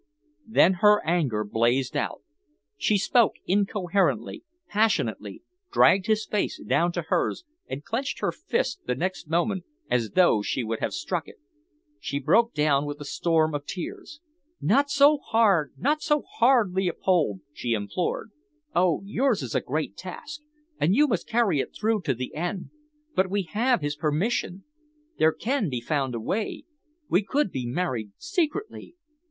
[0.47, 2.23] Then her anger blazed out.
[2.75, 8.95] She spoke incoherently, passionately, dragged his face down to hers and clenched her fist the
[8.95, 11.35] next moment as though she would have struck it.
[11.99, 14.21] She broke down with a storm of tears.
[14.59, 18.31] "Not so hard not so hard, Leopold!" she implored.
[18.75, 19.03] "Oh!
[19.05, 20.41] yours is a great task,
[20.79, 22.71] and you must carry it through to the end,
[23.13, 24.63] but we have his permission
[25.19, 26.63] there can be found a way
[27.07, 28.95] we could be married secretly.